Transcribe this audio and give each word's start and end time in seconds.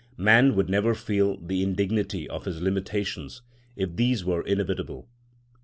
Man 0.17 0.55
would 0.55 0.67
never 0.67 0.95
feel 0.95 1.37
the 1.37 1.61
indignity 1.61 2.27
of 2.27 2.45
his 2.45 2.59
limitations 2.59 3.43
if 3.75 3.97
these 3.97 4.25
were 4.25 4.41
inevitable. 4.41 5.07